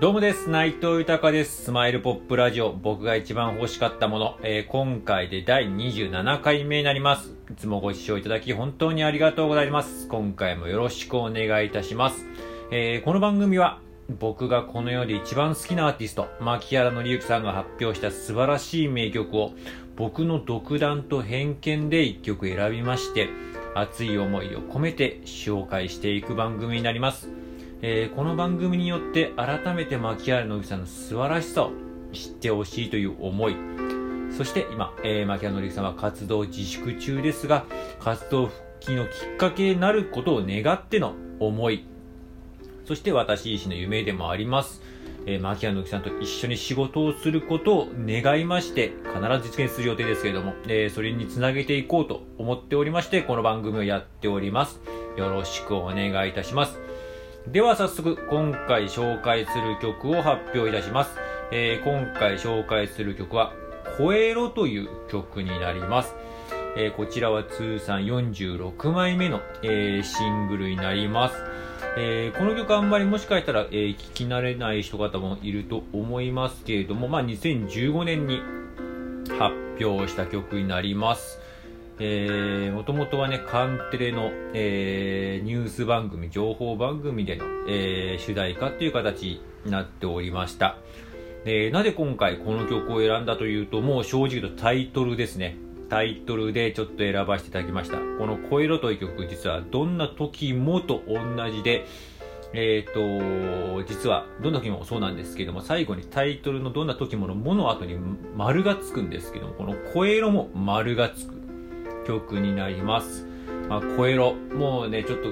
[0.00, 0.50] どうもです。
[0.50, 1.66] 内藤豊です。
[1.66, 2.72] スマイルポップラジオ。
[2.72, 4.38] 僕が一番欲しかったもの。
[4.42, 7.36] えー今回で第27回目になります。
[7.48, 10.08] いつもご視聴いただき本当にありがとうございます。
[10.08, 12.26] 今回もよろしくお願いいたします。
[12.72, 13.78] えーこの番組は、
[14.18, 19.52] 僕がこの世で一番好きなアーティスト、牧原紀之さんが発表した素晴らしい名曲を、
[19.94, 23.28] 僕の独断と偏見で一曲選びまして、
[23.76, 27.43] 熱い思いを込めて紹介していく番組になります。
[27.82, 31.72] えーこの番組によって改めて牧原紀之さんの素晴らしさを
[32.12, 33.56] 知ってほしいという思い。
[34.36, 37.66] そして今、えー、牧原紀之さんは活動自粛中ですが
[38.00, 41.84] 活動復帰のきっかけになることを願っての思い。
[42.84, 44.82] そして私自身の夢でもあります、
[45.24, 54.80] えー、牧原紀之さんと一緒に仕事をすることを願いまして必ず実現する予定ですけれども、えーそれにつなげていこうと思っておりましてこの番組をやっております。
[55.16, 56.78] よろしくお願いいたします。
[57.48, 61.10] では早速今回紹介する曲を発表いたします、
[61.52, 63.52] えー今回紹介する曲は
[63.98, 66.14] 「声色」という曲になります、
[66.74, 71.36] えーこちらは通算46枚目の、えーシングルになります、
[71.98, 78.40] えーこの曲あんまりもしかしたら、えー聞き慣れない人方もいると思いますけれども、まあ、2015年に
[79.38, 81.43] 発表した曲になります。
[82.00, 90.76] えー、もともとはね、カンテレの、えーニュース番組、情報番組での、えー主題歌っていう形になっておりました。
[91.44, 95.56] でなぜ今回この曲を選んだというと、もう正直言うとタイトルですね。
[95.88, 97.98] タイトルでちょっと選ばせていただきました。
[97.98, 101.86] この声色という曲、実はどんな時もと同じで、
[102.54, 107.98] えー、と、実は、どんな時もそうなんですけども、最後にタイトルのどんな時ものもの後に
[108.36, 111.34] 丸がつくんですけども、この声色も丸がつく
[112.04, 113.26] 曲になります。
[113.68, 115.28] まあ、声色、もうね、ちょっと、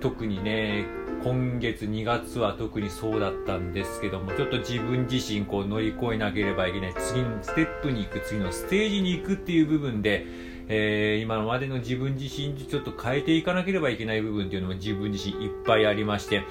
[0.00, 0.84] 特にね、
[1.22, 10.26] 今月2月は特にそうだったんですけども、ちょっと自分自身こう乗り越えなければいけない、次のステップに行く、次のステージに行くっていう部分で、
[10.68, 16.42] えー今までの自分自身にちょっと変えていかなければいけない部分っていうのも自分自身いっぱいありまして、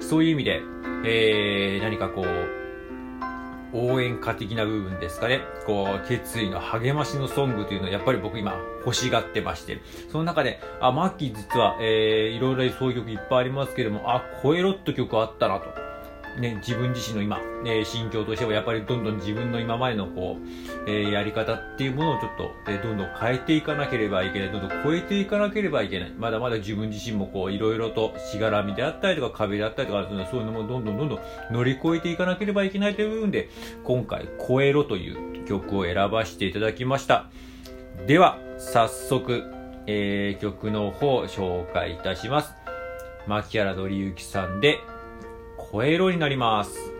[0.00, 0.62] そういう意味で、
[1.04, 2.63] えー何かこう、
[3.74, 5.40] 応援歌的な部分ですかね。
[5.66, 8.54] こう、決意の励ましのソングというのをやっぱり僕今
[8.86, 9.80] 欲しがってまして。
[10.10, 15.83] その中で、あ、マッキー実は、えー、いろいろそういう曲いっぱいありますけれども、あ、声ロット曲あったなと。
[16.38, 24.52] ね、自分自身の今、えー心境としてはやっぱりどんどん自分の今までのこう、えーやり方っていうものをちょっと、えーどんどん変えていかなければいけない。
[24.52, 26.12] どんどん超えていかなければいけない。
[26.18, 31.20] まだまだ自分自身もこう、いろいろとしがらみであったりとか壁であったりとか、そういうのもどんどんどんどん
[31.52, 33.48] 乗り越えていかなければいけないという部分で、
[33.84, 37.26] 今回、超えろという曲を選ばせていただきました。
[38.06, 39.44] では、早速、
[39.86, 42.54] えー曲の方を紹介いたします。
[43.26, 44.80] 牧原紀之さんで、
[45.74, 46.93] 声色になります。